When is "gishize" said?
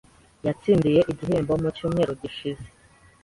2.21-2.65